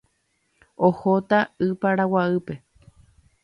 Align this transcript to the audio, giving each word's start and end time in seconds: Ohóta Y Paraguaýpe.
Ohóta 0.87 1.53
Y 1.59 1.75
Paraguaýpe. 1.75 2.63